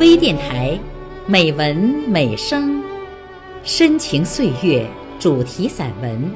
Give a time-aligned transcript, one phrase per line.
[0.00, 0.80] 微电台，
[1.26, 1.76] 美文
[2.08, 2.82] 美声，
[3.62, 4.88] 深情岁月
[5.18, 6.32] 主题散文。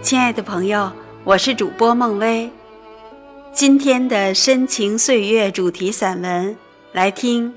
[0.00, 0.90] 亲爱的朋友，
[1.24, 2.50] 我是主播孟薇。
[3.52, 6.56] 今天的深情岁月主题散文，
[6.92, 7.52] 来听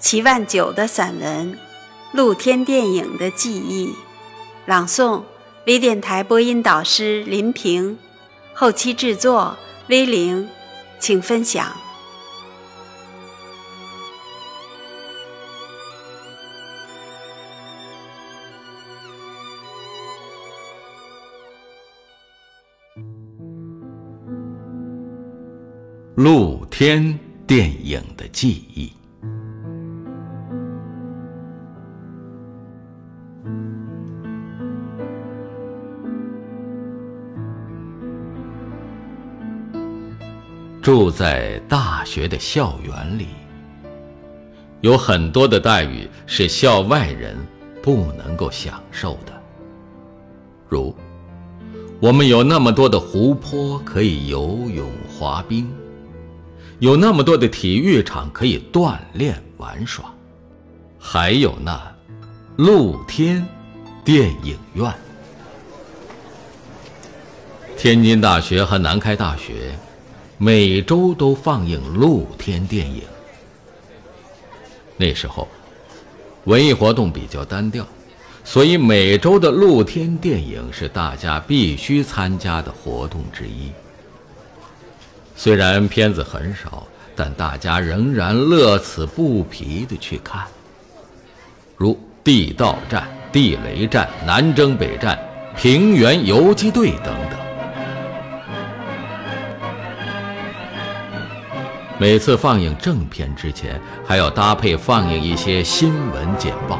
[0.00, 1.52] 齐万九的散文
[2.12, 3.88] 《露天电影的记忆》，
[4.64, 5.22] 朗诵
[5.66, 7.98] 微电台播音导师林平，
[8.54, 9.56] 后期制作
[9.88, 10.48] 威灵，
[11.00, 11.76] 请分享。
[26.14, 28.97] 露天电影的记忆。
[40.88, 43.26] 住在大学的校园里，
[44.80, 47.36] 有很多的待遇是校外人
[47.82, 49.42] 不能够享受的，
[50.66, 50.96] 如
[52.00, 55.70] 我们有那么多的湖泊可以游泳、滑冰。
[56.78, 60.06] 有那么多的体育场可以锻炼玩耍，
[60.98, 61.78] 还有那
[62.56, 63.46] 露天
[64.02, 64.90] 电影院。
[67.76, 69.78] 天津大学和南开大学
[70.40, 73.02] 每周都放映露天电影。
[74.96, 75.48] 那时候，
[76.44, 77.84] 文艺活动比较单调，
[78.44, 83.72] 所以每周的露天电影是大家必须参加的活动之一。
[85.34, 86.86] 虽然片子很少，
[87.16, 90.46] 但大家仍然乐此不疲地去看，
[91.76, 95.18] 如地道战、地雷战、南征北战、
[95.56, 97.37] 平原游击队等等。
[102.00, 106.78] 每次放映正片之前，还要搭配放映一些新闻简报，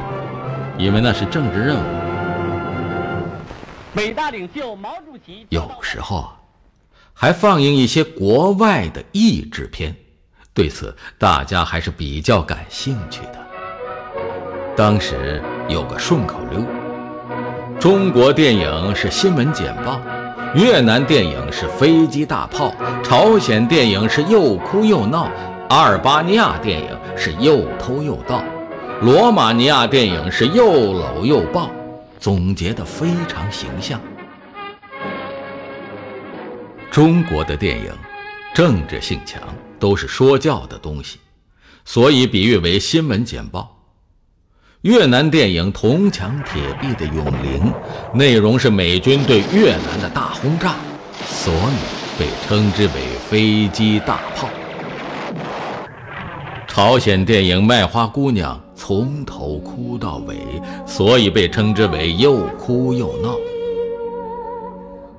[0.79, 1.85] 因为那是政治任务。
[3.95, 6.35] 伟大领袖毛主席有时候啊。
[7.21, 9.93] 还放映一些国外的译制片，
[10.55, 13.45] 对此大家还是比较感兴趣的。
[14.77, 16.65] 当时有个顺口溜：
[17.81, 20.01] 中国电影是新闻简报，
[20.55, 25.31] 越南电影是飞机大炮，朝鲜电影是又哭又闹，
[25.69, 28.43] 阿尔巴尼亚电影是又偷又盗，
[29.03, 31.71] 罗马尼亚电影是又搂又抱，
[32.19, 34.01] 总结得非常形象。
[36.91, 37.93] 中国的电影，
[38.55, 39.43] 政治性强，
[39.79, 41.19] 都是说教的东西，
[41.85, 43.78] 所以比喻为新闻简报。
[44.83, 47.61] 越南电影《铜墙铁壁的永陵》，
[48.17, 50.77] 内容是美军对越南的大轰炸，
[51.27, 52.93] 所以被称之为
[53.29, 54.49] 飞机大炮。
[56.69, 60.37] 朝鲜电影《卖花姑娘》从头哭到尾，
[60.87, 63.35] 所以被称之为又哭又闹。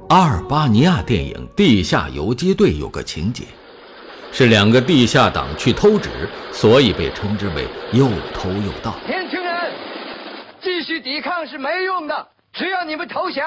[0.08, 3.44] 阿尔巴尼亚电影《地下游击队》有个情节，
[4.32, 6.10] 是两个地下党去偷纸，
[6.50, 8.96] 所以被称之为又偷又盗。
[10.90, 13.46] 去，抵抗是没用的，只要你们投降，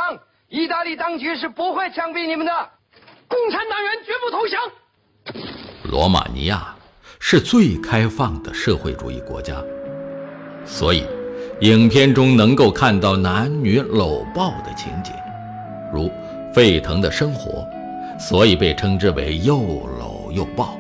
[0.48, 2.52] 意大利当局是不会枪毙你们的。
[3.26, 4.60] 共产党员绝不投降。
[5.90, 6.72] 罗马尼亚
[7.18, 9.56] 是最开放的社会主义国家，
[10.64, 11.04] 所以
[11.62, 15.12] 影片中能够看到男女搂抱的情节，
[15.92, 16.08] 如。
[16.54, 17.66] 沸腾的生活，
[18.20, 19.56] 所以被称之为又
[19.98, 20.78] 搂又抱。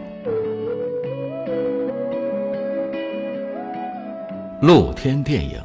[4.60, 5.58] 露天电影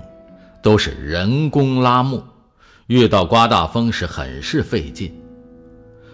[0.67, 2.21] 都是人工拉幕，
[2.87, 5.09] 遇到刮大风是很是费劲。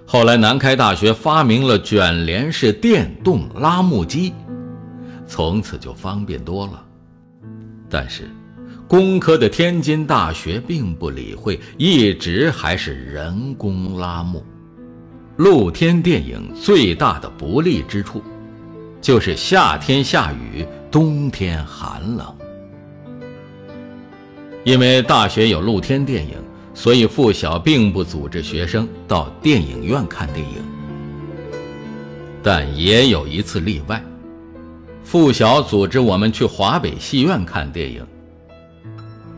[0.06, 4.32] 后来南开大学发明了卷帘式电动拉幕机，
[5.26, 6.86] 从此就方便多了。
[7.90, 8.30] 但是。
[8.88, 14.46] 工科的天津大学并不理会，一直还是人工拉幕。
[15.38, 18.22] 露天电影最大的不利之处，
[19.02, 22.43] 就是夏天下雨，冬天寒冷。
[24.64, 26.36] 因为大学有露天电影，
[26.74, 30.64] 所以附小并不组织学生到电影院看电影。
[32.42, 34.04] 但也有一次例外，
[35.04, 38.06] 附小组织我们去华北戏院看电影。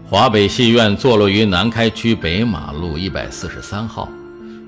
[0.08, 4.08] 华北戏院坐落于南开区北马路一百四十三号，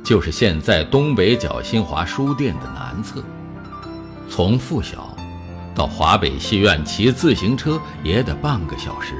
[0.03, 3.23] 就是现在东北角新华书店的南侧。
[4.27, 5.15] 从附小
[5.75, 9.13] 到华北戏院骑自行车也得半个小时，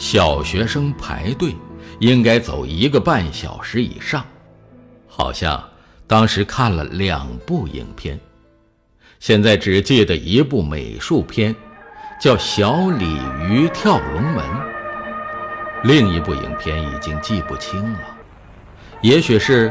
[0.00, 1.54] 小学生排队
[1.98, 4.24] 应该走一个半小时以上。
[5.06, 5.62] 好像
[6.06, 8.18] 当时看了两部影片，
[9.18, 11.54] 现在只记得一部美术片，
[12.18, 14.42] 叫《小鲤鱼跳龙门》。
[15.82, 18.00] 另一部影片已经记不清了，
[19.02, 19.70] 也许是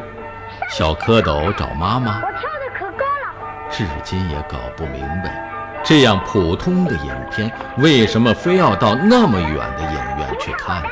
[0.70, 2.18] 小蝌蚪找妈妈。
[2.18, 5.59] 我跳的可高了，至今也搞不明白。
[5.84, 10.90] 这样普通的影片，为什么非要到那么远的影院去看呢？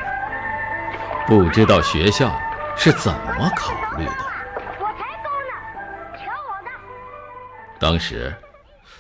[1.28, 2.32] 不知道学校
[2.76, 4.12] 是怎么考虑的。
[4.80, 6.72] 我才高呢，瞧我的！
[7.80, 8.34] 当时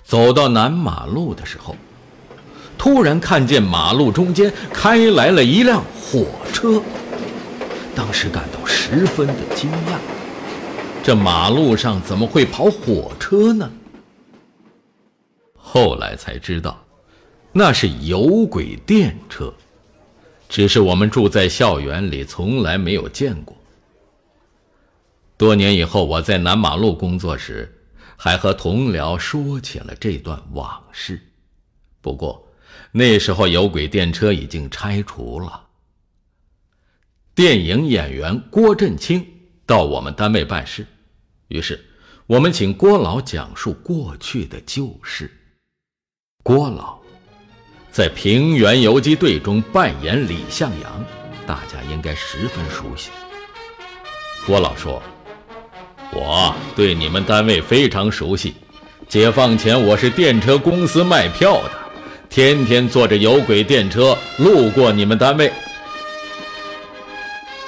[0.03, 1.75] 走到南马路的时候，
[2.77, 6.81] 突然看见马路中间开来了一辆火车，
[7.95, 9.97] 当时感到十分的惊讶。
[11.01, 13.71] 这马路上怎么会跑火车呢？
[15.69, 16.81] 后来才知道，
[17.51, 19.53] 那是有轨电车，
[20.47, 23.53] 只是我们住在校园里，从来没有见过。
[25.35, 27.69] 多年以后，我在南马路工作时，
[28.15, 31.21] 还和同僚说起了这段往事。
[31.99, 32.47] 不过，
[32.93, 35.67] 那时候有轨电车已经拆除了。
[37.35, 39.23] 电影演员郭振清
[39.65, 40.87] 到我们单位办事，
[41.49, 41.85] 于是
[42.25, 45.29] 我们请郭老讲述过去的旧事。
[46.47, 46.97] 郭老
[47.91, 51.05] 在《平原游击队》中扮演李向阳，
[51.45, 53.09] 大家应该十分熟悉。
[54.45, 55.03] 郭老说
[56.13, 58.55] ：“我对你们单位非常熟悉，
[59.09, 61.71] 解放前我是电车公司卖票的，
[62.29, 65.51] 天天坐着有轨电车路过你们单位。”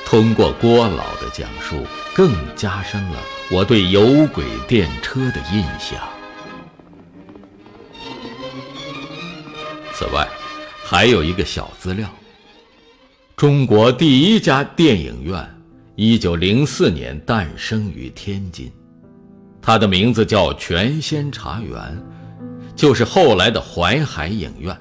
[0.08, 1.86] 通过郭老的讲述，
[2.16, 3.20] 更加深了
[3.52, 6.00] 我对有轨电车的印象。
[10.00, 10.26] 此外，
[10.82, 12.10] 还有一个小资料：
[13.36, 15.46] 中国第一家电影院，
[15.98, 18.72] 一九零四年诞生于天津，
[19.62, 22.02] 它的名字叫全仙茶园，
[22.78, 24.74] 就是后来的淮海影院，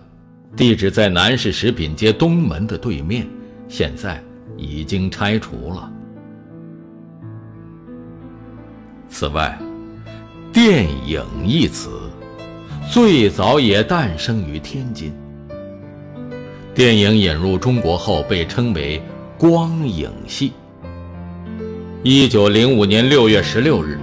[0.56, 3.26] 地址在南市食品街东门的对面，
[3.66, 4.22] 现在
[4.56, 5.92] 已经拆除了。
[9.08, 9.58] 此外，
[10.52, 11.90] 电影一词。
[12.90, 15.12] 最早也诞生于天津。
[16.74, 19.02] 电影引入中国后，被称为
[19.36, 20.54] 光影戏。
[22.02, 23.98] 一九零五年六月十六日，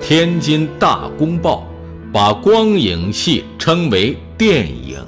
[0.04, 1.68] 《天津大公报》
[2.12, 4.98] 把光影戏称为电影，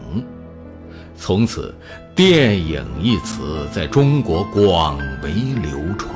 [1.17, 1.75] 从此
[2.15, 5.31] “电影”一词在中国广为
[5.61, 6.15] 流传。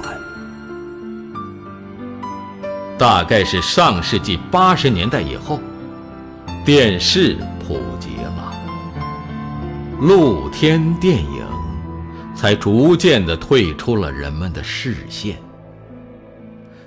[2.96, 5.58] 大概是上世纪八十年代以后。
[6.64, 7.36] 电视
[7.66, 8.54] 普及了，
[10.00, 11.44] 露天电影
[12.36, 15.36] 才逐渐的退出了人们的视线。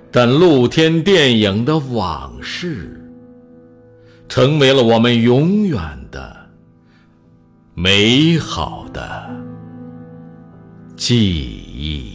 [0.10, 3.06] 但露天电影的往事，
[4.30, 6.33] 成为了我们永远的
[7.74, 9.30] 美好的
[10.95, 12.14] 记忆。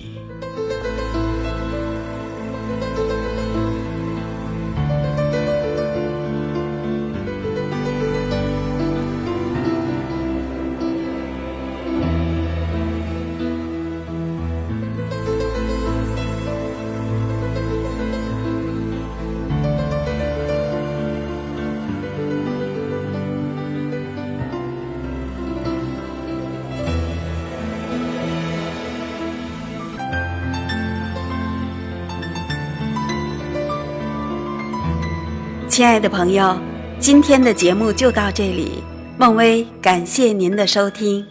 [35.80, 36.58] 亲爱的朋友，
[36.98, 38.84] 今天的节目就到这里。
[39.16, 41.26] 孟薇，感谢您的收听。